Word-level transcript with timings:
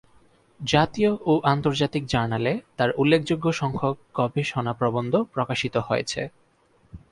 জাতীয় 0.59 1.11
ও 1.23 1.33
আন্তর্জাতিক 1.45 2.03
জার্নালে 2.05 2.53
তার 2.77 2.89
উল্লেখযোগ্য 2.93 3.45
সংখ্যক 3.61 3.95
গবেষণা 4.15 4.73
প্রবন্ধ 4.73 5.13
প্রকাশিত 5.33 5.75
হয়েছে। 5.87 6.21